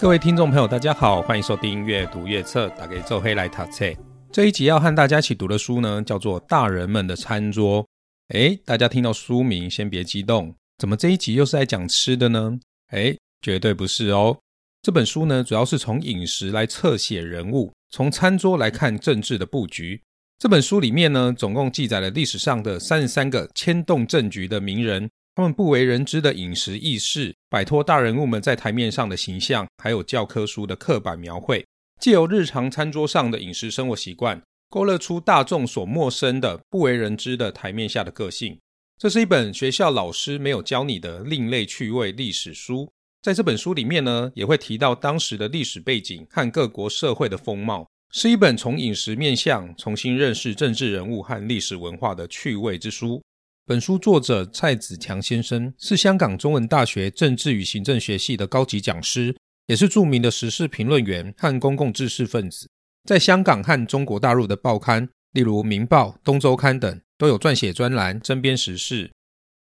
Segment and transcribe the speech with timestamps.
[0.00, 3.84] 各位听众朋友，大家好，欢迎收听《阅读阅册》，打给周黑来塔册。
[4.30, 7.82] 这一集要和大家一起读的书呢，叫做《大人们的餐桌》。
[8.28, 12.56] 诶，大家听到书名先别激动，怎么这一集又是在讲吃的呢？
[12.92, 14.38] 诶，绝对不是哦。
[14.82, 20.00] 这本书呢，主要是从饮食来侧写人物，从餐桌来看政治的布局。
[20.38, 25.10] 这本书里面呢，总共记载了历史上的三十三个牵动政局的名人。
[25.38, 31.64] 他们不为人知的饮食意识，摆脱大人物们在台面上的形象，还有教科书的刻板描绘，
[32.00, 38.58] 借由日常餐桌上的饮食生活习惯，勾勒出大众所陌生的、不为人知的台面下的个性。
[38.98, 42.90] 这是一本学校老师没有教你的另类趣味历史书。
[43.22, 53.22] 在这本书里面呢，也会提到当时的历史背景和各国社会的风貌，是一本从饮食面向重新认识政治人物和历史文化的趣味之书。
[53.68, 62.66] 本书作者蔡子强先生是香港中文大学政治与行政学系的高级讲师，也是著名的时事评论员和公共知识分子。
[63.04, 69.10] 在香港和中国大陆的报刊，例如《明报》《东周刊》等，都有撰写专栏争编时事。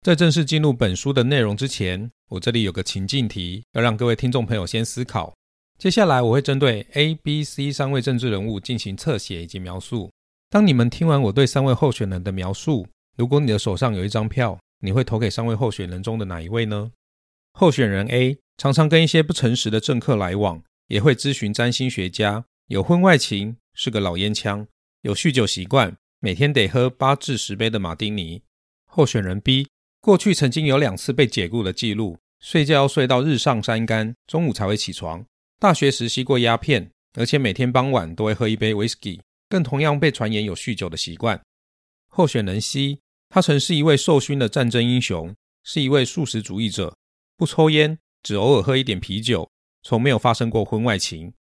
[0.01, 5.34] 在正式进入本书的内容之前，我这里有个情境题，要让各位听众朋友先思考。
[5.78, 10.11] 接下来我会针对 A、B、C 三位政治人物进行侧写以及描述。
[10.48, 12.87] 当你们听完我对三位候选人的描述，
[13.20, 16.90] 如果你的手上有一张票，你会投给三位候选人中的哪一位呢？
[17.52, 24.66] 候选人 A 常常跟一些不诚实的政客来往，也会咨询占星学家，有婚外情，是个老烟枪，
[25.02, 28.41] 有酗酒习惯，每天得喝八至十杯的马丁尼。
[28.86, 29.68] 候选人 B
[30.00, 35.22] 过去曾经有两次被解雇的记录，睡觉要睡到日上三竿，中午才会起床。
[35.58, 41.38] 大学时吸过鸦片，而且每天傍晚都会喝一杯 whisky，更同样被传言有酗酒的习惯。
[42.08, 42.98] 候选人 C。
[43.33, 46.97] 他曾是一位受勋的战争英雄，是一位素食主义者，
[47.37, 49.49] 不抽烟，只偶尔喝一点啤酒，
[49.84, 51.32] 从没有发生过婚外情。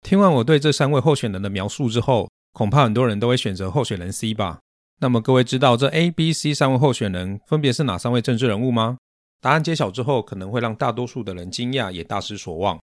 [0.00, 4.60] 听完我对这三位候选人的描述之后，恐怕很多人都会选择候选人 C 吧？
[5.00, 8.96] 那么各位知道这 A、B、C 三位候选人分别是哪三位政治人物吗？
[9.42, 12.80] 答案揭晓之后，可能会让大多数的人惊讶，也大失所望。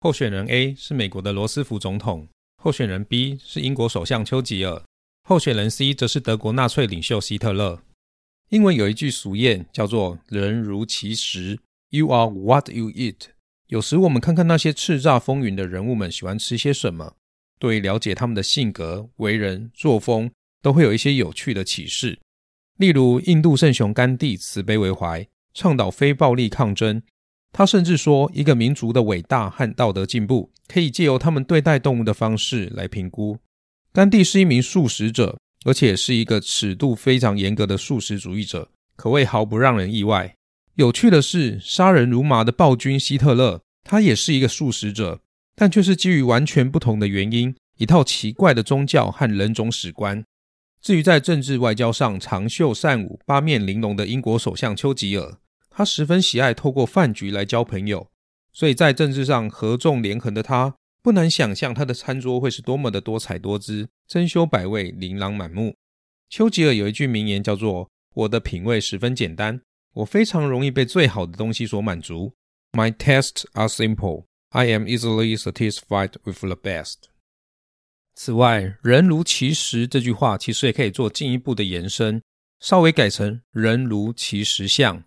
[0.00, 2.26] 候选人 A 是美国的罗斯福总统，
[2.62, 4.82] 候选人 B 是英国首相丘吉尔，
[5.28, 7.78] 候选人 C 则是德国纳粹领袖希特勒。
[8.50, 13.26] 英文有一句俗谚叫做“人如其食 ”，You are what you eat。
[13.68, 17.14] 有时我们看看那些叱咤风云的人物们喜欢吃些什么，
[17.60, 20.28] 对了解他们的性格、为人、作风，
[20.60, 22.18] 都会有一些有趣的启示。
[22.76, 25.24] 例如，印度圣雄甘地慈悲为怀，
[25.54, 27.00] 倡导非暴力抗争。
[27.52, 33.38] 他甚至说，一个民族的伟大和道德进步，可以借由他们对待动物的方式来评估。
[33.92, 35.38] 甘地是一名素食者。
[35.64, 40.34] 而且是一个尺度非常严格的素食主义者，可谓毫不让人意外。
[40.76, 45.20] 有趣的是，杀人如麻的暴君希特勒，他也是一个素食者，
[45.54, 50.24] 但却是基于完全不同的原因，一套奇怪的宗教和人种史观。
[50.80, 55.36] 至于在政治外交上长袖善舞、八面玲珑的英国首相丘吉尔，
[55.68, 58.08] 他十分喜爱透过饭局来交朋友，
[58.54, 60.76] 所以在政治上合纵连横的他。
[61.02, 65.74] 不难想象，他的餐桌会是多么的多彩多姿、珍馐百味、琳琅满目。
[66.28, 69.62] 丘吉尔有一句名言，叫做：“我的品味十分简单，
[69.94, 72.34] 我非常容易被最好的东西所满足。
[72.72, 74.26] My tastes are simple.
[74.50, 76.96] I am easily satisfied with the best.”
[78.14, 82.20] 此外，“人如其食”这句话其实也可以做进一步的延伸，
[82.60, 85.02] 稍微改成“人如其食相”。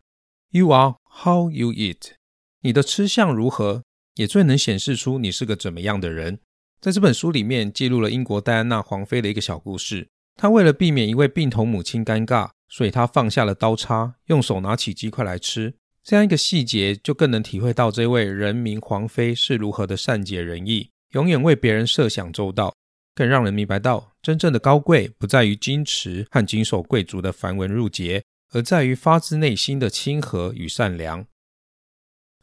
[0.50, 2.14] You are how you eat。
[2.62, 3.84] 你的吃相如何？
[4.16, 6.40] 也最能显示出你是个怎么样的人。
[6.82, 10.10] 在这本书里面，记录了英国戴安娜皇妃的一个小故事。
[10.36, 15.76] 她为了避免一位病童母亲尴尬，所以她放下了刀叉，用手拿起鸡块来吃。
[16.04, 22.76] 这样一个细节，就更能体会到这位人民皇妃是如何的善解人意，永远为别人设想周到。
[23.16, 31.26] 更让人明白到，真正的高贵不在于矜持和经受贵族的繁文缛节，而在于发自内心的亲和与善良。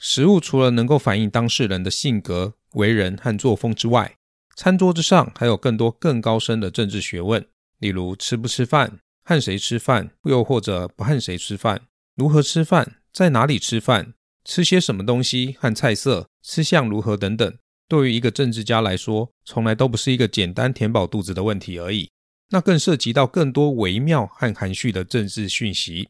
[0.03, 4.17] 食物除了能够反映当事人的性格、为人和作风之外，
[4.57, 7.47] 餐桌之上还有更多更高深的政治学问，
[7.81, 11.83] 例如吃不吃饭、和谁吃饭，又或者不和谁吃饭、
[12.17, 17.55] 如何吃饭、在哪里吃饭、吃些什么东西和菜色、吃相如何等等。
[17.87, 22.11] 对于一个政治家来说，从来都不是一个简单填饱肚子的问题而已，
[22.49, 26.09] 那更涉及到更多微妙和含蓄的政治讯息。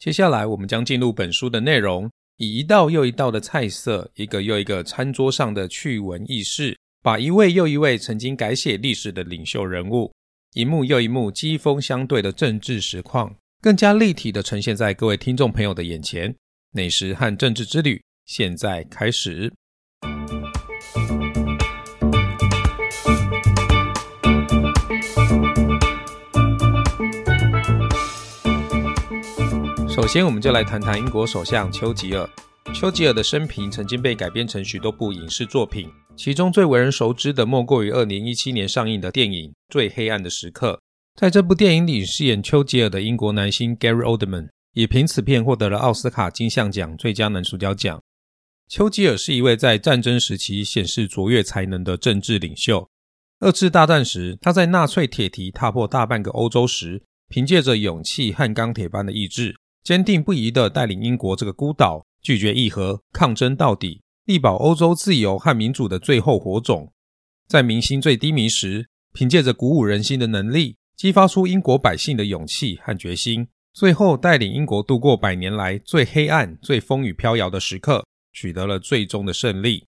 [0.00, 2.10] 接下来，我们将进入本书的内容。
[2.40, 10.10] 以一道又一道的菜色，一个又一个餐桌上的趣闻轶事，把一位又一位曾经改写历史的领袖人物，
[10.54, 16.34] 一幕又一幕激锋相对的政治实况，更加立体的呈现在各位听众朋友的眼前。
[16.72, 19.52] 美食和政治之旅，现在开始。
[30.00, 32.26] 首先，我们就来谈谈英国首相丘吉尔。
[32.72, 40.72] 丘吉尔的生平曾经被改编成许多部影视作品，其中最为人熟知的莫过于2017年上映的电影《最黑暗的时刻》。
[41.20, 48.00] 在这部电影里，饰演丘吉尔的英国男星 Gary Oldman 也凭此片获得了奥斯卡金像奖最佳男主角奖。
[48.70, 52.88] 丘吉尔是一位在战争时期显示卓越才能的政治领袖。
[53.40, 59.54] 二次大战时，他在纳粹铁蹄踏破大半个欧洲时，凭借着勇气和钢铁般的意志。
[59.82, 66.92] 坚定不移地带领英国这个孤岛，拒绝议和，抗争到底，力保欧洲自由和民主的最后火种。
[67.48, 79.86] 在民心最低迷时，凭借着鼓舞人心的能力，激发出英国百姓的勇气和决心，最后带领英国度过百年来最黑暗、最风雨飘摇的时刻，取得了最终的胜利。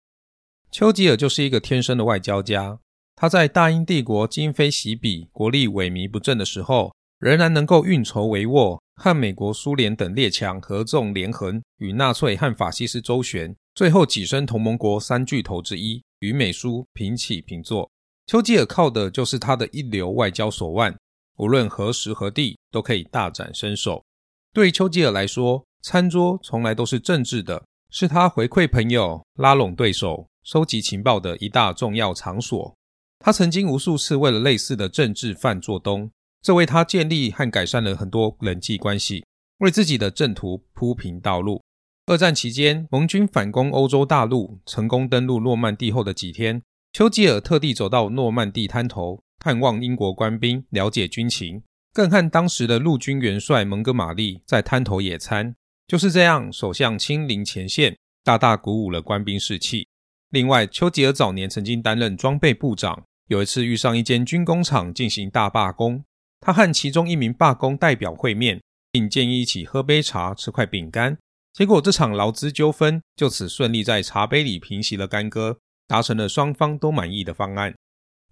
[0.70, 2.78] 丘吉尔就是一个天生的外交家，
[3.16, 8.78] 他在大英帝国今非昔比、国力萎靡不振的时候，仍然能够运筹帷幄。
[9.02, 17.90] 和美国、苏联等列强合纵连横，与纳粹和法西斯周旋，最后跻身同盟国三巨头之一，与美苏平起平坐。
[18.26, 20.94] 丘吉尔靠的就是他的一流外交手腕，
[21.38, 24.04] 无论何时何地都可以大展身手。
[24.52, 32.76] 对丘吉尔来说，餐桌从来都是政治的，是他回馈朋友、拉拢对手、收集情报的一大重要场所。
[33.18, 36.10] 他曾经无数次为了类似的政治犯做东。
[36.42, 39.24] 这为他建立和改善了很多人际关系，
[39.58, 41.62] 为自己的政途铺平道路。
[42.06, 55.54] 二战期间，盟军反攻欧洲大陆，成功登陆诺曼底后的几天，丘吉尔特地走到诺曼底滩头，探望英国官兵，了解军情，更和当时的陆军元帅蒙哥马利在滩头野餐。
[55.86, 59.86] 就是这样，首相亲临前线，大大鼓舞了官兵士气。
[60.30, 66.02] 另外，丘吉尔早年曾经担任装备部长，有一次遇上一间军工厂进行大罢工。
[66.40, 68.60] 他和其中一名罢工代表会面，
[68.90, 71.16] 并建议一起喝杯茶、吃块饼干。
[71.52, 77.74] 结果这场劳资纠纷就此顺利在茶杯里平息了干戈，达成了双方都满意的方案。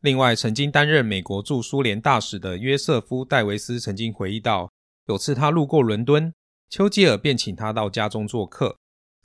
[0.00, 4.70] 另外，曾经担任美国驻苏联大使的约瑟夫·戴维斯曾经回忆到，
[5.06, 6.32] 有次他路过伦敦，
[6.70, 8.76] 丘吉尔便请他到家中做客。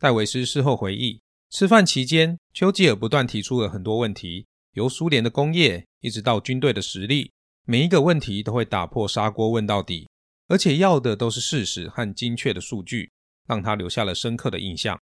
[0.02, 1.22] 戴维斯事后回忆，
[1.52, 7.32] 吃饭期间，丘吉尔不断提出了很多问题，由苏联的工业一直到军队的实力。
[7.66, 10.10] 每一个问题都会打破砂锅问到底，
[10.50, 13.10] 而且要的都是事实和精确的数据，
[13.48, 15.00] 让他留下了深刻的印象。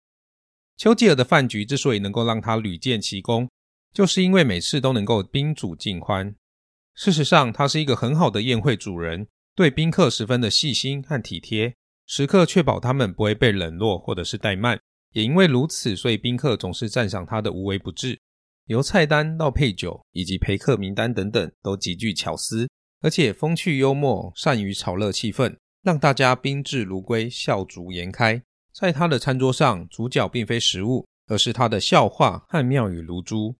[0.76, 3.50] 丘吉尔的饭局之所以能够让他屡建奇功，
[3.94, 6.36] 就是因为每次都能够宾主尽欢。
[6.96, 9.26] 事实上，他是一个很好的宴会主人，
[9.56, 11.74] 对宾客十分的细心和体贴，
[12.06, 14.78] 时刻确保他们不会被冷落或者是怠慢。
[15.14, 18.20] 也因为如此，所以宾客总是赞赏他的无微不至。
[18.70, 22.70] 由菜单到配酒以及陪客名单等等，都极具巧思，
[23.02, 28.40] 而且风趣幽默，善于炒热气氛，让大家宾至如归，笑逐颜开。
[28.72, 33.56] 在他的餐桌上，主角并非食物，而是他的笑话和妙语如珠。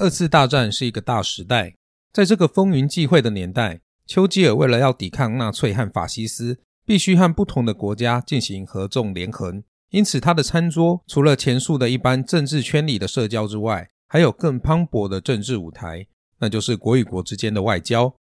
[0.00, 1.74] 二次大战是一个大时代，
[2.14, 9.62] 在这个风云际会的年代，丘吉尔为了要抵抗纳粹和法西斯，必须和不同的国家进行合纵连横。
[9.92, 16.06] 因此，他的餐桌除了前述的一般政治圈里的社交之外，还有更磅礴的政治舞台，
[16.38, 18.14] 那就是国与国之间的外交。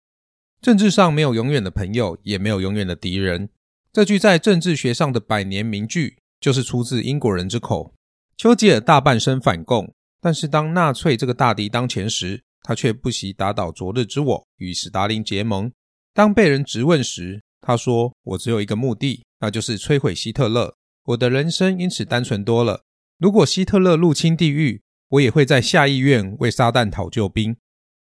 [0.61, 3.49] 政治上没有永远的朋友，也没有永远的敌人。
[3.93, 7.95] 这句在政治学上的百年名句，就是出自英国人之口。
[8.37, 15.71] 丘吉尔大半生反共，但是当纳粹这个大敌当前时，他却不惜打倒昨日之我，与史达林结盟。
[16.13, 20.75] 当被人质问时，他说：“我只有一个目的，那就是摧毁希特勒。”
[21.11, 22.85] 我的人生因此单纯多了。
[23.19, 27.57] 如果希特勒入侵地狱，我也会在下议院为撒旦讨救兵。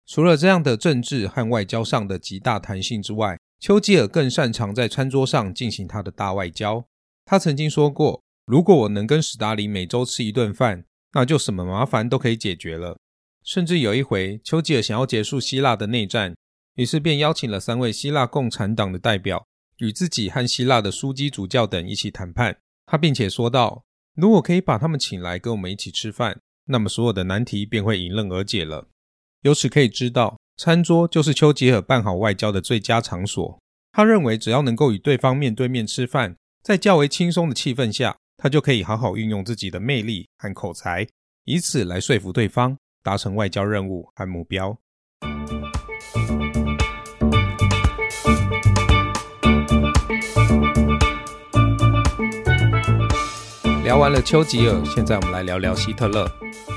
[0.06, 6.84] 除了这样的政治和外交上的极大弹性之外，丘吉尔更擅长在餐桌上进行他的大外交。
[7.24, 12.98] 他曾经说过：“如果我能跟史达林每周吃一顿饭，那就什么麻烦都可以解决了。”
[13.44, 16.34] 甚至有一回，丘吉尔想要结束希腊的内战，
[16.76, 19.46] 于是便邀请了三位希腊共产党的代表，
[19.78, 22.58] 与自己和希腊的枢机主教等一起谈判。
[22.86, 28.88] 他并且说道：“如果可以把他们请来跟我们一起吃饭，那么所有的难题便会迎刃而解了。”
[29.42, 33.58] 由此可以知道，餐桌就是丘吉尔办好外交的最佳场所。
[33.92, 41.06] 他认为，只要能够与对方面对面吃饭，在较为轻松的气氛下，他就可以好好运用自己的魅力和口才，
[41.44, 44.78] 以此来说服对方，达成外交任务和目标。
[53.94, 56.28] 聊完了丘吉尔，现在我们来聊聊希特勒。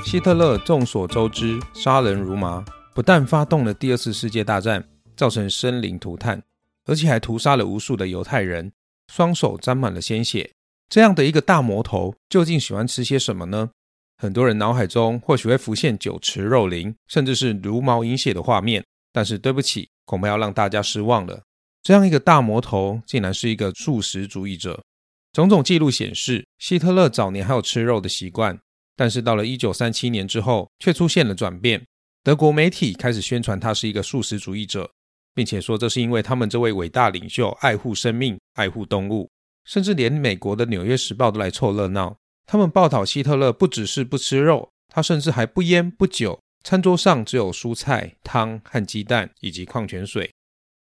[0.04, 6.40] 希特勒众所周知，杀人如麻，不但发动了第二次世界大战，造成生灵涂炭，
[6.84, 8.70] 而且还屠杀了无数的犹太人。
[9.12, 10.48] 双手沾满了鲜血。
[10.88, 13.70] 这样的一个大魔头，究竟喜欢吃些什么呢？
[14.16, 18.84] 很多人脑海中或许会浮现酒池肉林，甚至是茹毛饮血的画面。
[19.12, 21.42] 但是对不起，恐怕要让大家失望了。
[21.82, 24.84] 这样一个大魔头，竟然是一个素食主义者。
[25.32, 28.58] 种种记录显示，希特勒早年还有吃肉的习惯，
[28.96, 31.84] 但是到了一九三七年之后，却出现了转变。
[32.24, 34.90] 德国媒体开始宣传他是一个素食主义者，
[35.34, 39.30] 并且说这是因为他们这位伟大领袖爱护生命、爱护动物，
[39.64, 42.16] 甚至连美国的《纽约时报》都来凑热闹。
[42.46, 50.30] 他们报道希特勒不只是不吃肉，他甚至还不烟不酒，餐桌上只有蔬菜、汤和鸡蛋以及矿泉水。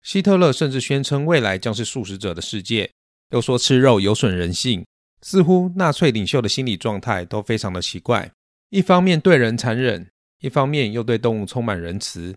[0.03, 2.91] 希特勒甚至宣称未来将是素食者的世界，
[3.31, 4.85] 又说吃肉有损人性。
[5.23, 8.31] 似乎纳粹领袖的心理状态都非常的奇怪，
[8.71, 12.37] 一方面对人残忍，一方面又对动物充满仁慈。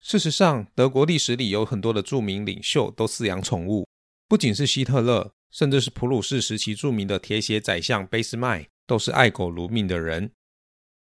[0.00, 3.86] 事实上，德国历史里有很多的著名领袖都饲养宠物，
[4.28, 5.32] 不仅是希特勒。
[5.50, 10.30] 甚至是普鲁士时期著名的铁血宰相俾斯麦，都是爱狗如命的人。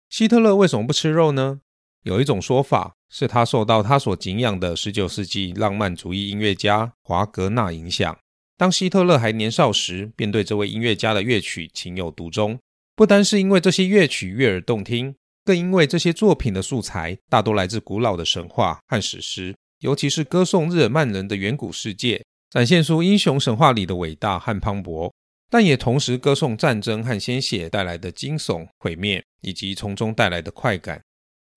[0.09, 1.61] 希特勒为什么不吃肉呢？
[2.05, 8.17] 有一种说法是他受到他所敬仰的19世纪浪漫主义音乐家华格纳影响。
[8.57, 12.59] 当希特勒还年少时，便对这位音乐家的乐曲情有独钟。
[12.95, 22.25] 不单是因为这些乐曲悦耳动听，更因为这些作品的素材大多来自古老的神话和史诗，尤其是歌颂日耳曼人的远古世界。
[22.49, 25.13] 展现出英雄神话里的伟大和磅礴，
[25.51, 31.03] 但也同时歌颂战争和鲜血带来的惊悚、毁灭，以及从中带来的快感。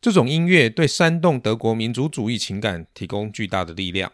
[0.02, 4.12] 这种音乐对煽动德国民族主义情感提供巨大的力量。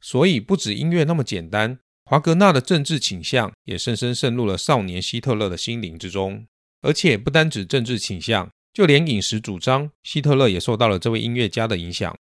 [0.00, 6.46] 所以，不止音乐那么简单，华格纳的政治倾向也深深渗入了少年希特勒的心灵之中。
[6.82, 12.16] 而且，不单指政治倾向，就连饮食主张，希特勒也受到了这位音乐家的影响。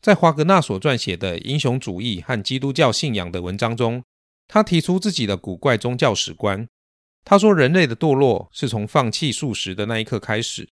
[0.00, 4.04] 在华格纳所撰写的英雄主义和基督教信仰的文章中，
[4.46, 6.68] 他提出自己的古怪宗教史观。
[7.24, 10.68] 他说，人类的堕落是从放弃素食的那一刻开始，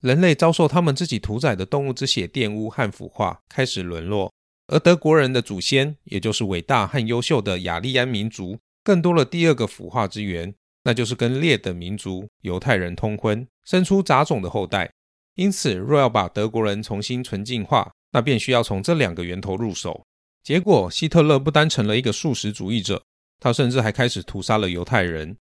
[0.00, 4.32] 人类遭受他们自己屠宰的动物之血玷污和腐化，开始沦落。
[4.68, 14.90] 而德国人的祖先，也就是伟大和优秀的雅利安民族，更多了第二个腐化之源，那就是跟劣等民族犹太人通婚，生出杂种的后代。
[15.36, 20.04] 因此，若要把德国人重新纯净化，那便需要从这两个源头入手。
[20.42, 23.02] 结果，希特勒不单成了一个素食主义者，
[23.40, 25.36] 他甚至还开始屠杀了犹太人。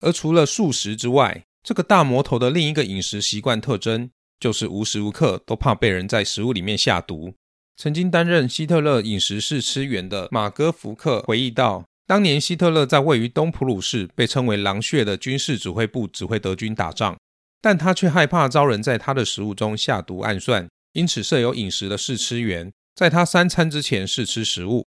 [0.00, 7.34] 而除了素食之外，这个大魔头的另一个饮食习惯特征，就是无时无刻都怕被人在食物里面下毒。
[7.82, 17.16] 曾经担任希特勒饮食试吃员的马戈·福克回忆道：“当年希特勒在位于东普鲁士被称为‘狼穴’的军事指挥部指挥德军打仗，
[17.62, 24.84] 但他却害怕遭人在他的食物中下毒暗算。”因此，设有饮食的试吃员在他三餐之前试吃食物。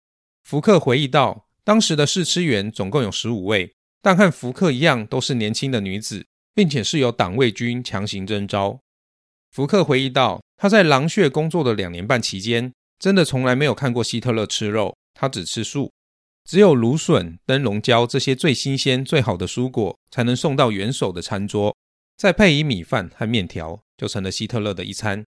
[0.45, 6.25] 福克回忆道，当时的试吃员总共有十五位，但和福克一样都是年轻的女子，
[6.55, 8.79] 并且是由党卫军强行征召。
[9.51, 15.91] 福克回忆道，他在狼穴工作的两年半期间，真的从来没有看过希特勒吃肉，他只吃素，
[16.43, 21.75] 只有芦笋、灯笼椒这些最新鲜、最好的蔬果才能送到元首的餐桌，
[22.17, 25.23] 再配以米饭和面条，就成了希特勒的一餐。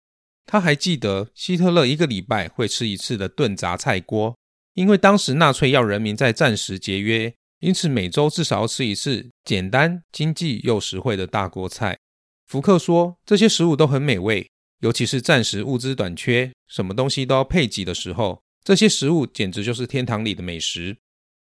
[0.44, 4.36] 他还记得希特勒一个礼拜会吃一次的炖杂菜锅，
[4.74, 11.98] 因为当时纳粹要人民在战时节约，因此每周至少要吃一次简单、经济又实惠的大锅菜。
[12.46, 14.48] 福克说，这些食物都很美味，
[14.80, 20.96] 尤其是暂时物资短缺、什么东西都要配给的时候，这些食物简直就是天堂里的美食。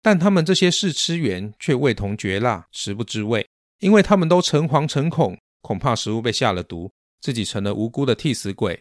[0.03, 3.47] 但他们这些试吃员却味同嚼蜡，食不知味，
[3.79, 8.81] 因为他们都诚惶诚恐，恐怕食物被下了毒，自己成了无辜的替死鬼。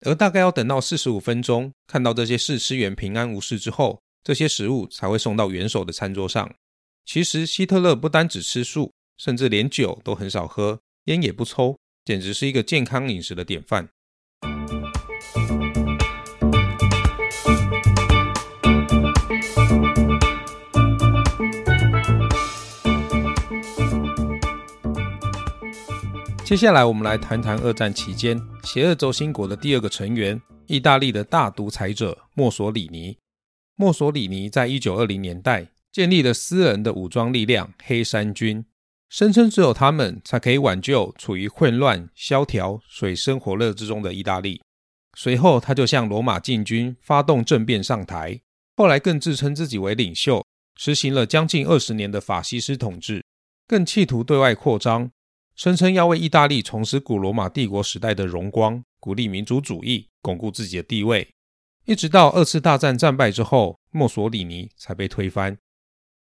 [0.00, 6.54] 而大概要等到四十五分钟，看到这些试吃员平安无事之后，这些食物才会送到元首的餐桌上。
[7.04, 13.88] 其实希特勒不单只吃素，甚至连酒都很少喝，烟也不抽，简直是一个健康饮食的典范。
[26.44, 33.18] 接下来，我们来谈谈二战期间邪恶轴心国的第二个成员——意大利的大独裁者墨索里尼。
[33.74, 38.64] 墨索里尼在一九二零年代建立了私人的武装力量——黑山军，
[39.08, 44.60] 声称只有他们才可以挽救处于混乱、萧条、水深火热之中的意大利。
[45.16, 48.40] 随后，他就向罗马进军，发动政变上台。
[48.76, 50.44] 后来，更自称自己为领袖，
[50.76, 53.24] 实行了将近二十年的法西斯统治，
[53.66, 55.10] 更企图对外扩张。
[55.54, 61.26] 声称要为意大利重拾古罗马帝国时代的荣光，鼓励民族主义，巩固自己的地位，
[61.86, 65.56] 一直到二次大战战败之后，墨索里尼才被推翻。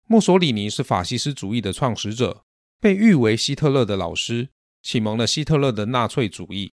[0.05, 2.43] 墨索里尼是法西斯主义的创始者，
[2.83, 4.49] 被誉为希特勒的老师，
[4.81, 6.73] 启蒙了希特勒的纳粹主义。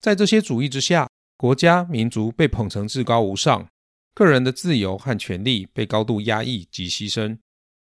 [0.00, 3.68] 在这些主义之下，国家民族被捧成至高无上，
[4.14, 7.36] 个人的自由和权利被高度压抑及牺牲，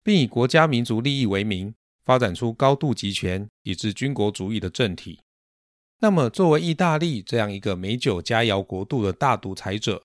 [0.05, 1.75] 并以国家民族利益为名，
[2.05, 5.21] 发展出高度集权以至军国主义的政体。
[6.01, 10.05] 那么，作为意大利这样一个美酒佳肴国度的大独裁者，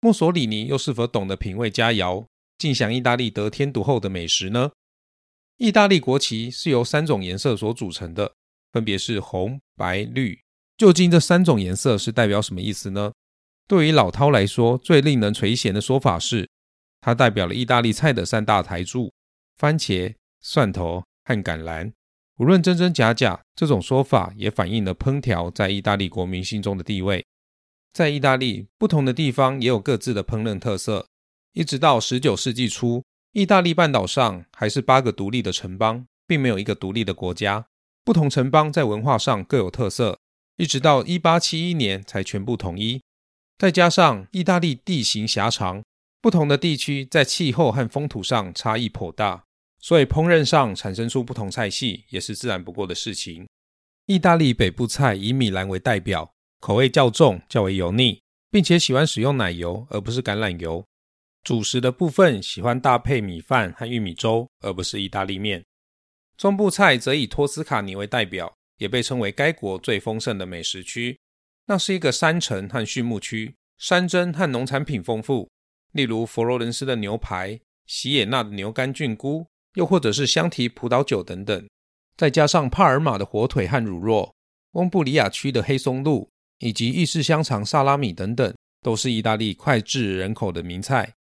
[0.00, 2.24] 墨索里尼又是否懂得品味佳肴，
[2.56, 4.70] 尽享意大利得天独厚的美食呢？
[5.62, 8.34] 意大利国旗是由三种颜色所组成的，
[8.72, 10.36] 分别是红、白、绿。
[10.76, 13.12] 究竟这三种颜色是代表什么意思呢？
[13.68, 16.50] 对于老饕来说，最令人垂涎的说法是，
[17.00, 19.12] 它代表了意大利菜的三大台柱：
[19.56, 21.92] 番茄、蒜头和橄榄。
[22.38, 27.24] 无论真真假假，这种说法也反映了烹调在意大利国民心中的地位。
[27.92, 31.06] 在意大利，不同的地方也有各自的烹饪特色。
[31.52, 37.64] 一直到十九世纪初，意大利半岛上还是八个独立的城邦，并没有一个独立的国家。
[38.04, 40.18] 不同城邦在文化上各有特色，
[40.58, 43.00] 一直到一八七一年才全部统一。
[43.56, 45.82] 再加上意大利地形狭长，
[46.20, 49.44] 不同的地区在气候和风土上差异颇大。
[49.80, 53.48] 所以烹饪上产生出不同菜系也是自然不过的事情。
[54.06, 58.20] 意大利北部菜以米兰为代表，口味较重，较为油腻，
[58.50, 60.84] 并且喜欢使用奶油而不是橄榄油。
[61.42, 65.64] 主食的部分喜欢搭配米饭和玉米粥，而不是意大利面。
[66.36, 71.18] 中部菜则以托斯卡尼为代表，也被称为该国最丰盛的美食区。
[71.66, 75.50] 那是一个山城和畜牧区，山珍和农产品丰富，
[75.92, 79.46] 例如佛罗伦斯的牛排、喜野纳的牛肝菌菇。
[79.76, 81.66] 又或者是香缇葡萄酒等等，
[82.14, 84.30] 再加上帕尔马的火腿和乳酪，
[84.72, 91.14] 翁布里亚区的黑松露，以及意式香肠、萨拉米等等，都是意大利脍炙人口的名菜。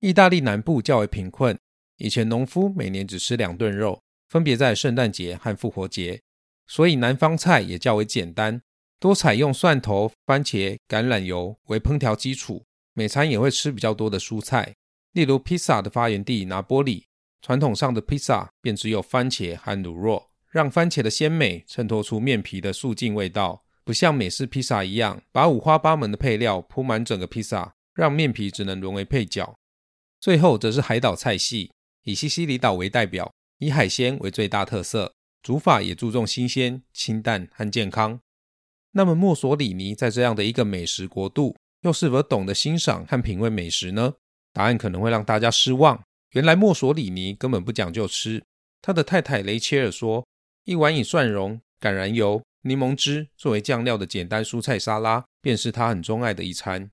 [0.00, 1.58] 意大利南部较为贫困，
[1.96, 6.20] 以前农夫每年只吃两顿肉，分别在圣诞节和复活节，
[6.66, 8.60] 所以南方菜也较为简单，
[9.00, 14.74] 多采用蒜头、番茄、橄榄油为烹调基础，每餐也会吃比较多的蔬菜，
[15.12, 17.06] 例如披萨的发源地拿波里。
[17.40, 29.56] 传统上的披萨便只有番茄和乳酪，让番茄的鲜美衬托出面皮的素净味道，不像美式披萨一样把五花八门的配料铺满整个披萨，让面皮只能沦为配角。
[30.20, 31.70] 最后则是海岛菜系，
[32.04, 38.18] 以西西里岛为代表，以海鲜为最大特色，煮法也注重新鲜、清淡和健康。
[38.92, 44.14] 那么墨索里尼在这样的一个美食国度，又是否懂得欣赏和品味美食呢？
[44.52, 46.02] 答案可能会让大家失望。
[46.30, 48.42] 原来墨索里尼根本不讲究吃。
[48.80, 50.26] 他的太太雷切尔说
[50.64, 56.90] ：“一碗以蒜蓉、橄榄油、柠檬汁作为酱料的简单蔬菜沙拉，便是他很钟爱的一餐。”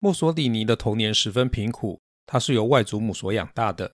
[0.00, 3.90] 墨索里尼的童年十分贫苦，他是由外祖母所养大的。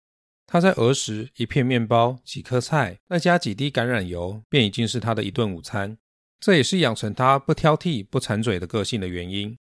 [0.46, 5.96] 他在儿时，一片面包、几颗菜，再加几滴橄榄油，便已经是他的一顿午餐。
[6.38, 9.56] 这也是养成他不挑剔、不馋嘴的个性的原因。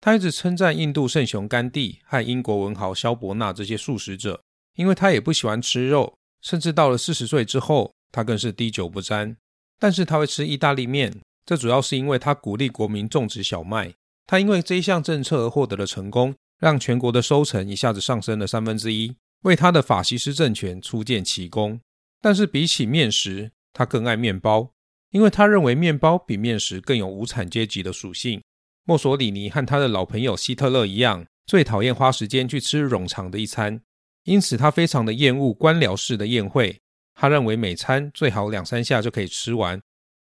[0.00, 4.40] 他一直称赞印度圣雄甘地和英国文豪萧伯纳这些素食者，
[4.76, 9.36] 因为他也不喜欢吃肉，甚至到了四十岁之后，他更是滴酒不沾。
[9.80, 11.12] 但是他会吃意大利面，
[11.44, 13.92] 这主要是因为他鼓励国民种植小麦。
[14.24, 21.80] 他因为这一项政策而获得了成功，让全国的收成一下子上升了三分之一，为他的法西斯政权初建奇功。
[22.20, 24.72] 但是比起面食，他更爱面包，
[25.10, 28.42] 因为他认为面包比面食更有无产阶级的属性。
[28.84, 33.80] 墨索里尼和他的老朋友希特勒一样，最讨厌花时间去吃冗长的一餐，
[34.24, 36.80] 因此他非常的厌恶官僚式的宴会。
[37.14, 39.80] 他认为每餐最好两三下就可以吃完。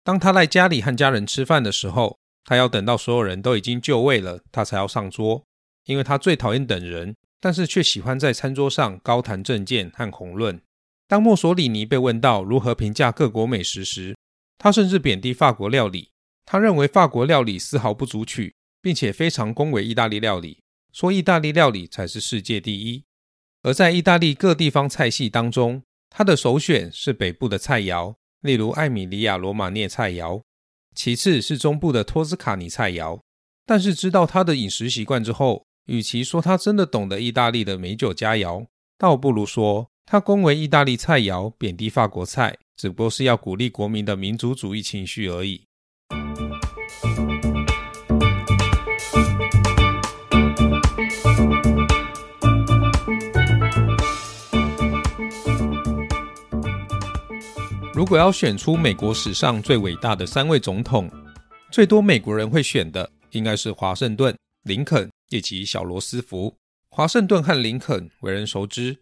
[0.05, 5.46] 当他在家里和家人吃饭的时候，他要等到所有人都已经就位了，他才要上桌，
[5.87, 10.61] 因为他最讨厌等人，但是却喜欢在餐桌上高谈政见和宏论。
[11.09, 14.17] 当墨索里尼被问到如何评价各国美食时，
[14.59, 16.11] 他甚至贬低法国料理。
[16.45, 20.61] 他认为法国料理丝毫不足取，并且非常恭维意大利料理，
[20.93, 23.05] 说意大利料理才是世界第一。
[23.63, 30.43] 而在意大利各地方菜系当中，他的首选是北部的菜肴，例如艾米利亚罗马涅菜肴；
[30.95, 33.21] 其次是中部的托斯卡尼菜肴。
[33.65, 38.67] 但是知道他的饮食习惯之后，与其说他真的懂得意大利的美酒佳肴，
[38.99, 45.63] 倒不如说他恭维意大利菜肴，贬低法国菜，只不过是要鼓励国民的民族主义情绪而已。
[57.95, 61.09] 如果要选出美国史上最伟大的三位总统，
[61.71, 66.57] 最多美国人会选的应该是华盛顿、林肯以及小罗斯福。
[66.89, 68.99] 华盛顿和林肯为人熟知，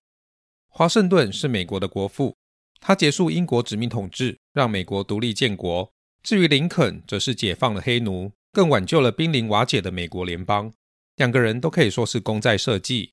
[0.68, 2.36] 华盛顿是美国的国父，
[2.80, 5.92] 他结束英国殖民统治，让美国独立建国。
[6.22, 10.72] 至于林肯，则是解放了黑奴，更挽救了濒临瓦解的美国联邦。
[11.16, 13.12] 两个人都可以说是功在社稷。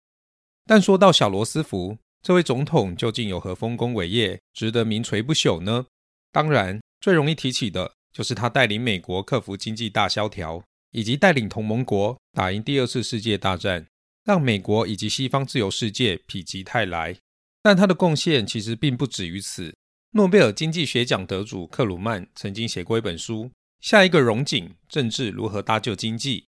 [0.66, 5.86] 但说到小罗斯福这位总统，究竟有何丰功伟业，值得名垂不朽呢？
[6.32, 13.88] 当然，最容易提起的就是他带领美国克服经济大萧条，以及带领同盟国打赢第二次世界大战，
[14.24, 17.18] 让美国以及西方自由世界否极泰来。
[17.64, 19.76] 但他的贡献其实并不止于此。
[20.14, 23.46] 诺贝尔经济学奖得主克鲁曼曾经写过一本书
[23.80, 26.42] 《下一个荣景：政治如何搭救经济》。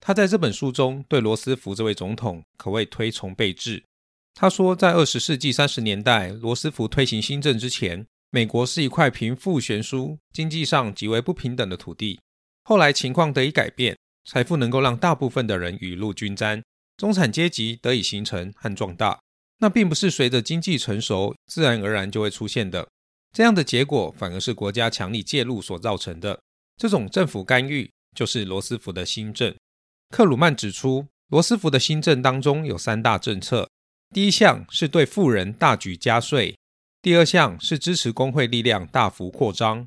[0.00, 3.82] 他在这本书中对罗斯福这位总统可谓推崇备至。
[4.34, 12.20] 他说，在二十世纪三十年代，罗斯福推行新政之前，美国是一块贫富悬殊、经济上极为不平等的土地。
[12.68, 16.60] 后来情况得以改变，财富能够让大部分的人雨露均沾，
[16.96, 19.20] 中产阶级得以形成和壮大。
[19.60, 22.88] 那并不是随着经济成熟自然而然就会出现的。
[23.32, 26.40] 这样的结果反而是国家强力介入所造成的。
[26.76, 29.54] 这种政府干预就是罗斯福的新政。
[30.10, 33.70] 克鲁曼指出，罗斯福的新政当中有三大政策：
[34.12, 36.56] 第一项是对富人大举加税；
[37.00, 39.86] 第二项是支持工会力量大幅扩张；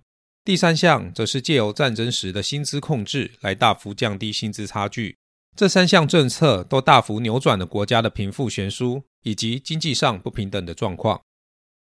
[0.49, 5.15] 第三项则是借由战争时的薪资控制来大幅降低薪资差距。
[5.55, 11.21] 这三项政策都大幅扭转了国家的贫富悬殊以及经济上不平等的状况。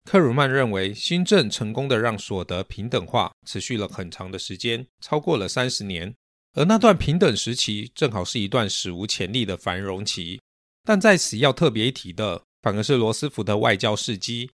[0.03, 6.13] 克鲁曼认为，新政成功的让所得平等化持续了很长的时间，超过了三十年。
[6.53, 10.41] 而那段平等时期，正好是一段史无前例的繁荣期。
[10.83, 14.51] 但在此要特别提的，反而是罗斯福的外交事迹。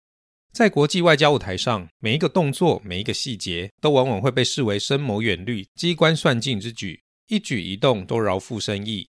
[0.56, 9.06] 在国际外交舞台上，每一个动作、每一个细节，都往往会被视为深谋远虑、机关算尽之举，一举一动都饶富深意。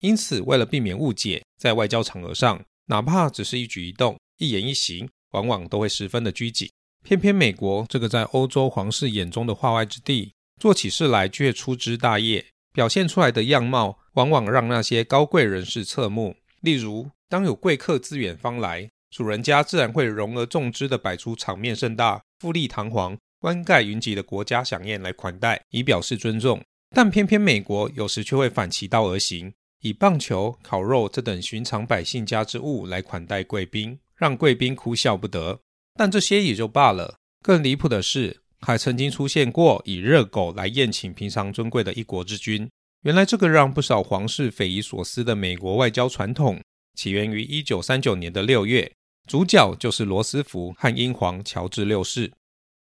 [0.00, 5.06] 因此，为了避免误解，在外交场合上，哪怕只是一举一动、一言一行。
[5.32, 6.70] 往往都会十分的拘谨，
[7.04, 16.34] 偏偏美国这个在欧洲皇室眼中的化外之地，做起事来却粗枝大叶，表现出来的样貌往往让那些高贵人士侧目。
[16.62, 26.62] 例如，当有贵客自远方来，主人家自然会容而重之的摆出场面盛大、富丽堂皇、冠盖云集的国家飨宴来款待，以表示尊重。
[26.94, 33.98] 但偏偏美国有时却会反其道而行，以棒球、烤肉这等寻常百姓家之物来款待贵宾。
[34.16, 35.60] 让贵宾哭笑不得，
[35.94, 37.16] 但这些也就罢了。
[37.42, 42.66] 更离谱的是，还曾经出现过以热狗来宴请平常尊贵的一国之君。
[43.02, 46.58] 原来，这个让不少皇室匪夷所思的美国外交传统，
[46.96, 48.90] 起源于一九三九年的六月，
[49.28, 52.32] 主角就是罗斯福和英皇乔治六世。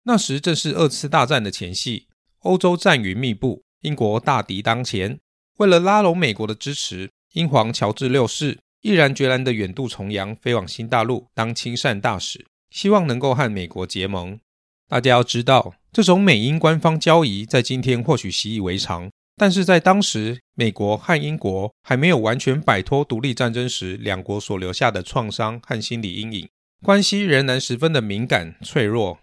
[0.03, 2.07] 那时正是二次大战的前夕，
[2.39, 5.19] 欧洲战云密布，英国大敌当前。
[5.57, 8.57] 为了拉拢美国的支持，英皇乔治六世。
[8.81, 14.39] 毅然决然的远渡重洋，飞往新大陆当亲善大使，希望能够和美国结盟。
[14.87, 26.49] 大家要知道，这种美英官方交易在今天或许习以为常，但是在当时，美国和英国还没有完全摆脱独立战争时两国所留下的创伤和心理阴影，
[26.83, 29.17] 关系仍然十分的敏感脆弱。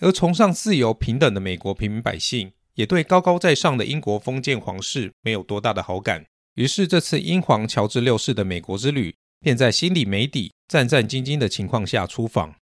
[0.00, 6.26] 而崇尚自由平等的美国平民百姓，也对高高在上的英国封建皇室没有多大的好感。
[6.56, 12.56] 于是，这次英皇乔治六世的美国之旅，便在心里没底、战战兢兢的情况下出访。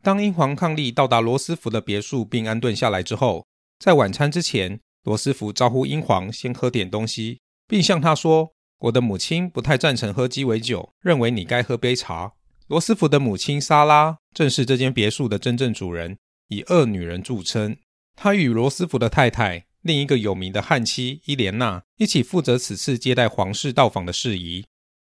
[0.00, 3.44] 当英皇伉俪到达罗斯福的别墅并安顿下来之后，
[3.80, 7.38] 在晚餐之前，罗斯福招呼英皇先喝点东西，
[7.68, 12.32] 并向他说：“我的母亲不太赞成喝鸡尾酒，认为你该喝杯茶。”
[12.66, 17.76] 罗斯福的母亲莎拉正是这间别墅的真正主人，以恶女人著称。
[18.16, 19.66] 她与罗斯福的太太。
[19.82, 24.66] 另一个有名的汉妻伊莲娜一起负责此次接待皇室到访的事宜。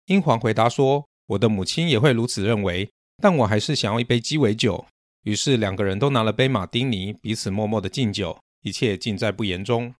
[0.08, 2.90] 英皇回答说：“我的母亲也会如此认为，
[3.22, 4.84] 但我还是想要一杯鸡尾酒。”
[5.24, 9.94] 于是两个人都拿了杯马丁尼，彼此默默的敬酒，一切尽在不言中。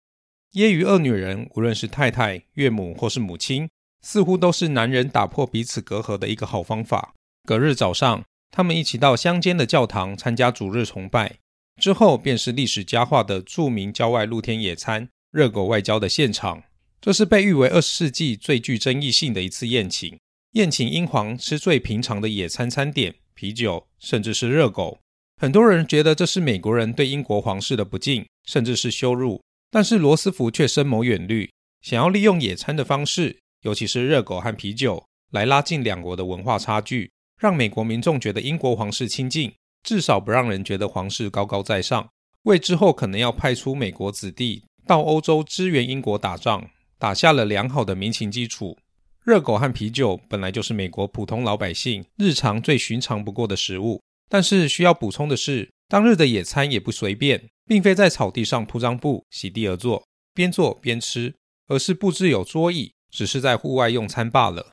[0.51, 3.69] 揶揄恶女人，无论是太太、岳母或是母亲，
[4.01, 7.13] 似乎都是男人打破彼此隔阂的一个好方法。
[7.47, 11.37] 隔日早上，他们一起到乡间的教堂参加主日崇拜。
[11.81, 16.63] 之后便是历史佳话的著名郊外露天野餐热狗外交的现场，
[16.99, 20.17] 这是被誉为二十世纪最具争议性的一次宴请。
[20.53, 24.99] 宴请英皇吃最平常的野餐餐点，啤酒，甚至是热狗。
[25.39, 29.39] 很多人觉得这是美国人对英国皇室的不敬，甚至是羞辱。
[29.69, 31.47] 但是罗斯福却深谋远虑，
[31.81, 39.53] 想要利用野餐的方式，尤其是热狗和啤酒，来拉近两国的文化差距，让美国民众觉得英国皇室亲近。
[39.83, 42.09] 至少不让人觉得皇室高高在上，
[42.43, 48.75] 为之后可能要派出美国子弟到欧洲支援英国打仗，打下了良好的民情基础。
[49.23, 61.35] 热狗和啤酒本来就是美国普通老百姓日常最寻常不过的食物，但是需要补充的是，当日的野餐也不随便，并非在草地上铺张布席地而坐，边坐边吃，
[61.67, 64.71] 而是布置有桌椅，只是在户外用餐罢了。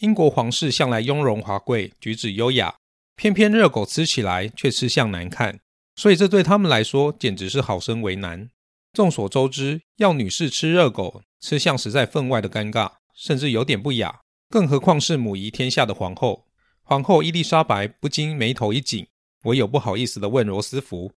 [0.00, 2.74] 英国皇室向来雍容华贵，举止优雅，
[3.16, 5.60] 偏偏热狗吃起来却吃相难看，
[5.96, 8.48] 所以这对他们来说简直是好生为难。
[8.92, 14.20] 众所周知，要女士吃热狗，吃相实在分外的尴尬，甚至有点不雅。
[14.48, 16.46] 更何况是母仪天下的皇后。
[16.86, 19.06] 皇后伊丽莎白不禁眉头一紧，
[19.44, 21.10] 唯有不好意思地问罗斯福：“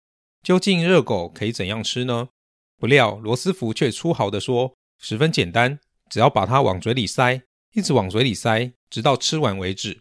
[0.43, 2.29] 究竟热狗可以怎样吃呢？”
[2.77, 7.41] 不料罗斯福却粗豪地说：“十分简单，只要把它往嘴里塞，
[7.73, 9.99] 一直往嘴里塞，直到吃完为止。”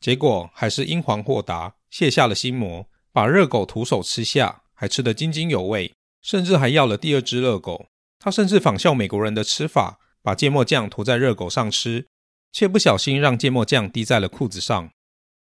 [0.00, 5.92] 结果还是英皇豁达，卸下了心魔，把热狗徒手吃下，还吃得津津有味。
[6.22, 7.86] 甚至还要了第二只热狗。
[8.18, 12.06] 他甚至仿效美国人的吃法，把芥末酱涂在热狗上吃，
[12.52, 14.90] 却不小心让芥末酱滴在了裤子上。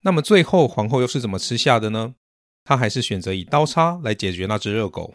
[0.03, 2.15] 那么最后皇后又是怎么吃下的呢？
[2.65, 5.15] 她还是选择以刀叉来解决那只热狗。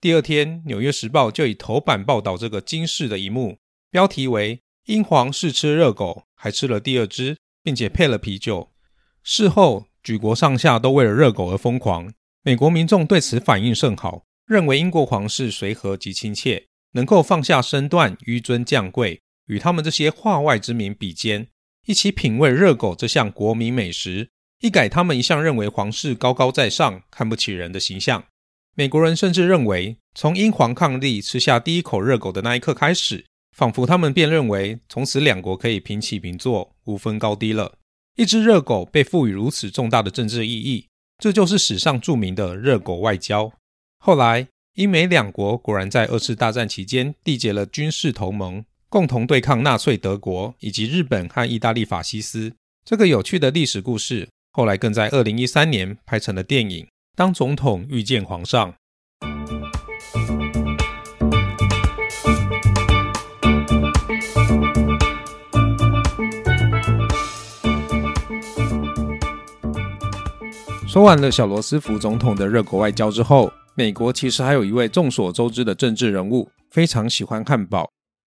[0.00, 3.58] 第二天，《纽约时报》就以头版报道这个惊世的一幕，
[3.90, 8.70] 标题为“英皇试吃热狗，还吃了第二只，并且配了啤酒”。
[9.22, 12.12] 事后，举国上下都为了热狗而疯狂。
[12.42, 14.24] 美国民众对此反应甚好。
[14.46, 21.48] 认为英国皇室随和及亲切，能够放下身段，纡尊降贵，与他们这些化外之民比肩，
[21.86, 28.24] 一起品味热狗这项国民美食，一改他们一向认为皇室高高在上、看不起人的形象。
[28.74, 33.24] 美国人甚至认为，从英皇伉俪吃下第一口热狗的那一刻开始，
[33.56, 37.78] 仿佛他们便认为从此两国可以平起平坐，无分高低了。
[38.16, 43.52] 一只热狗被赋予如此重大的政治意义，这就是史上著名的热狗外交。
[43.98, 52.52] 后来，英美两国果然在二次大战期间缔结了军事同盟，共同对抗纳粹德国以及日本和意大利法西斯。
[52.84, 58.72] 这个有趣的历史故事，后来更在二零一三年拍成了电影《当总统遇见皇上》。
[70.86, 73.52] 说完了小罗斯福总统的热狗外交之后。
[73.78, 77.86] 美国其实还有一位众所周知的政治人物，非常喜欢汉堡。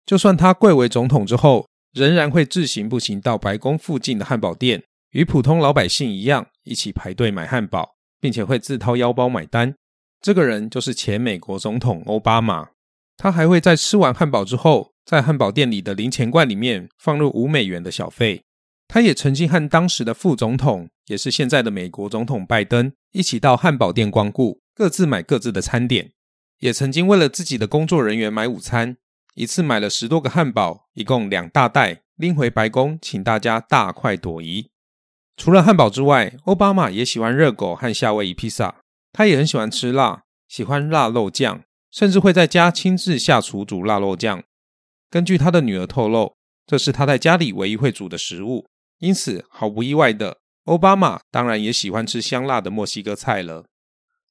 [0.07, 9.75] 就算他贵为总统之后，仍然会自行步行到白宫附近的汉堡店，与普通老百姓一样，一起排队买汉堡，并且会自掏腰包买单。
[10.21, 12.69] 这个人就是前美国总统奥巴马。
[13.17, 18.43] 他还会在吃完汉堡之后，在汉堡店里的零钱罐里面放入五美元的小费。
[18.89, 24.61] 他也曾经和当时的副总统，也是现在的美国总统拜登，一起到汉堡店光顾。
[24.75, 26.11] 各自买各自的餐点，
[26.59, 28.97] 也曾经为了自己的工作人员买午餐，
[29.35, 34.71] 一次买了十多个汉堡，一共两大袋，拎回白宫，请大家大快朵颐。
[35.37, 38.77] 除了汉堡之外，奥巴马也喜欢热狗和夏威夷披萨，
[39.13, 44.45] 他也很喜欢吃辣，喜欢辣肉酱，甚至会在家亲自下厨煮辣肉酱。
[45.11, 48.67] 根据他的女儿透露，这是他在家里唯一会煮的食物，
[49.01, 53.65] 因此毫不意外的，奥巴马当然也喜欢吃香辣的墨西哥菜了。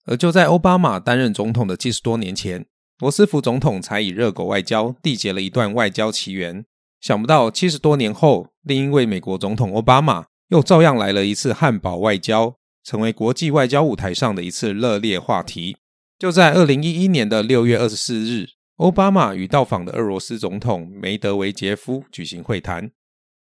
[0.06, 2.66] 而就在奥巴马担任总统的七十多年前，
[3.04, 6.64] 罗斯福总统才以热狗外交缔结了一段外交奇缘。
[7.02, 15.76] 想不到七十多年后，另一位美国总统奥巴马又照样来了一次汉堡外交，成为国际外交舞台上的一次热烈话题。
[16.18, 22.90] 就在二零一一年的六月二十四日，奥巴马与到访的俄罗斯总统梅德韦杰夫举行会谈。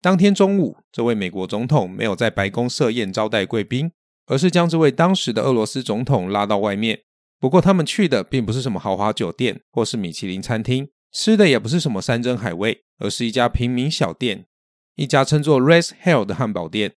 [0.01, 3.89] 当天中午，这位美国总统没有在白宫设宴招待贵宾。
[4.25, 7.01] 而是将这位当时的俄罗斯总统拉到外面。
[7.43, 14.45] 不过，他们去的并不是什么豪华酒店或是米其林餐厅，吃的也不是什么山珍海味，而是一家平民小店，
[14.95, 16.93] 一家称作 Race Hell 的汉堡店。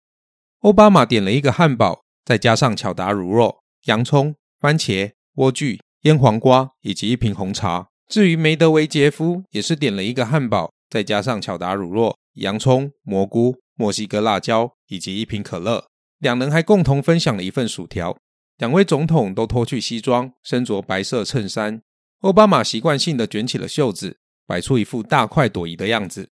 [0.64, 7.88] 奥巴马点了一个汉堡，再加上巧达乳酪、洋葱、番茄、莴苣、腌黄瓜以及一瓶红茶。
[8.10, 15.86] 至于梅德韦杰夫，也是点了一个汉堡，再加上巧达乳酪、洋葱、蘑菇、墨西哥辣椒以及一瓶可乐。
[16.20, 18.18] 两人还共同分享了一份薯条。
[18.64, 21.82] 两位总统都脱去西装，身着白色衬衫。
[22.22, 26.30] 奥巴马习惯性的卷起了袖子，摆出一副大快朵颐的样子。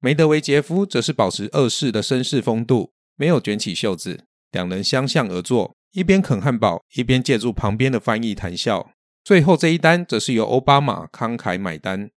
[0.00, 4.24] 梅德韦杰夫则是保持二世的绅士风度，没有卷起袖子。
[4.50, 8.90] 两人相向而坐，一边啃汉堡，一边借助旁边的翻译谈笑。
[9.22, 12.10] 最后这一单则是由奥巴马慷慨买单。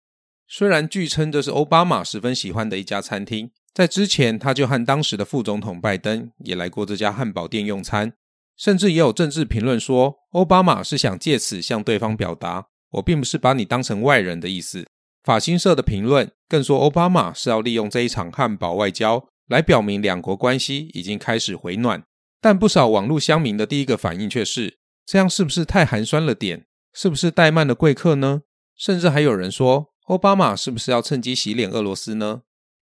[0.46, 3.50] 虽然据称这是奥巴马十分喜欢的一家餐厅。
[3.74, 8.12] 在之前，他就和当时的副总统拜登也来过这家汉堡店用餐，
[8.58, 14.84] 甚至也有政治评论说，奥巴马是想借此向对方表达，我并不是把你当成外人的意思，
[15.22, 22.02] 法新社的评论更说，奥巴马是要利用这一场汉堡外交来表明两国关系已经开始回暖。
[22.40, 26.66] 但不少网络乡民的第一个反应却是：这样是不是太寒酸了点？
[26.92, 28.42] 是不是怠慢了贵客呢？
[28.76, 32.42] 甚至还有人说，奥巴马是不是要趁机洗脸俄罗斯呢？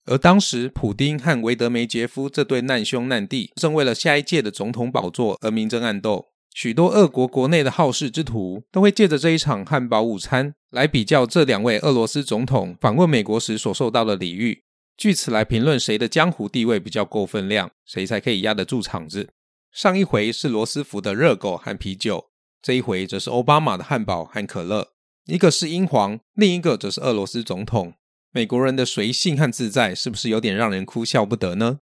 [0.09, 6.29] 而当时，普丁和维德梅杰夫这对难兄难弟正为了下一届的总统宝座而明争暗斗。
[6.55, 14.63] 许多俄国国内的好事之徒都会借着这一场汉堡午餐来比较这两位俄罗斯总统访问美国时所受到的礼遇，
[14.97, 19.29] 据此来评论谁的江湖地位比较够分量，谁才可以压得住场子。
[19.71, 22.31] 上一回是罗斯福的热狗和啤酒，
[22.63, 24.87] 这一回则是奥巴马的汉堡和可乐。
[25.25, 27.93] 一个是英皇，另一个则是俄罗斯总统。
[28.31, 31.79] 美国人的随性和自在，是不是有点让人哭笑不得呢？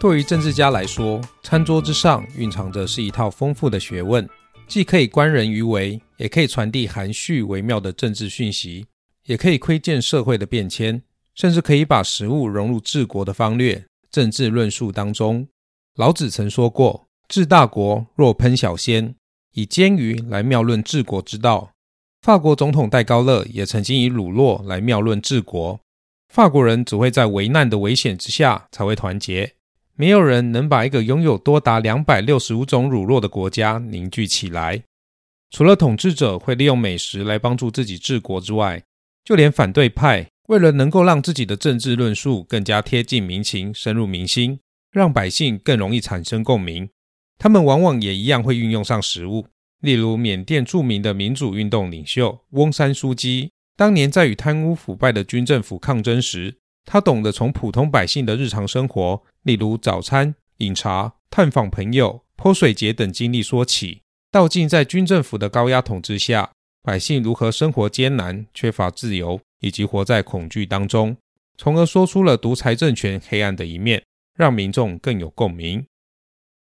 [0.00, 4.26] 对于政治家来说，餐桌之上蕴藏着是一套丰富的学问，
[4.66, 8.86] 既可以观人于微，也可以传递含蓄微妙的政治讯息，
[9.26, 11.02] 也可以窥见社会的变迁，
[11.34, 13.84] 甚至可以把食物融入治国的方略、
[14.14, 15.48] 政治论述当中。
[15.96, 19.16] 老子曾说过：“治大国若烹小鲜，
[19.54, 21.72] 以煎鱼来妙论治国之道。”
[22.22, 25.80] 法国总统戴高乐也曾经以乳酪来妙论治国。
[26.32, 29.54] 法国人只会在危难的危险之下才会团结。
[29.96, 34.84] 没有人能把一个拥有多达两百六十五种乳酪的国家凝聚起来。
[35.50, 38.80] 除了统治者会利用美食来帮助自己治国之外，
[39.24, 46.90] 就连反对派为了能够让自己的政治论述更加贴近民情、深入民心，让百姓更容易产生共鸣，
[47.38, 49.46] 他们往往也一样会运用上食物。
[49.80, 56.56] 例如，缅甸著名的民主运动领袖翁山书记，当年在与贪污腐败的军政府抗争时。
[56.86, 66.50] 他懂得从普通百姓的日常生活，例如早餐、饮茶、探访朋友、泼水节等经历说起，道尽在军政府的高压统治下，
[66.82, 71.16] 百姓如何生活艰难、缺乏自由，以及活在恐惧当中，
[71.56, 74.04] 从而说出了独裁政权黑暗的一面，
[74.36, 75.82] 让民众更有共鸣。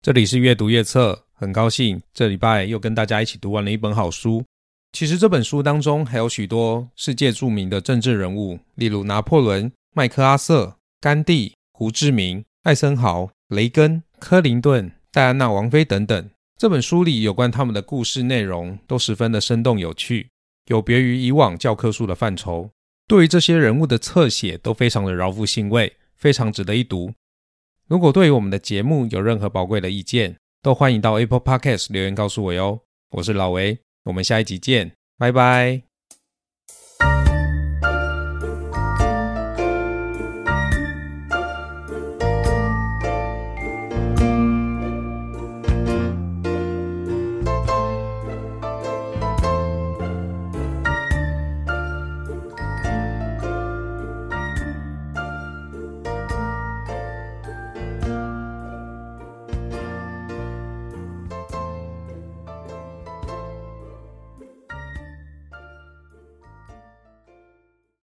[0.01, 4.43] 这里是阅读阅测，很高兴这礼拜又跟大家一起读完了一本好书。
[4.91, 9.71] 其实这本书当中还有许多世界著名的政治人物，例如拿破仑。
[9.95, 20.29] 麦克阿瑟、甘地、胡志明、艾森豪、雷根、克林顿、戴安娜王妃等等，这本书里有关他们的故事内容都十分的生动有趣，
[20.67, 22.69] 有别于以往教科书的范畴。
[23.09, 27.11] 对于这些人物的侧写都非常的饶富兴味，非常值得一读。
[27.87, 32.81] 如果对于我们的节目有任何宝贵的意见，都欢迎到 Apple Podcast 留言告诉我哟。
[33.09, 35.88] 我是老维，我们下一集见，拜拜。